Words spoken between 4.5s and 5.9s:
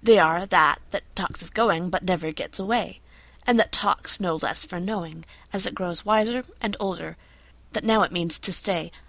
for knowing, As it